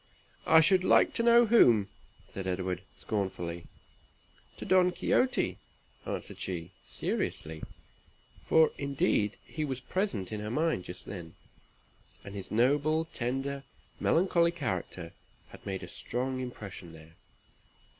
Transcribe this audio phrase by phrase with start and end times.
[0.47, 1.87] "I should like to know to whom,"
[2.33, 3.67] said Edward, scornfully.
[4.57, 5.59] "To Don Quixote,"
[6.07, 7.61] answered she, seriously;
[8.47, 11.35] for, indeed, he was present in her mind just then,
[12.23, 13.63] and his noble, tender,
[13.99, 15.13] melancholy character
[15.49, 17.13] had made a strong impression there.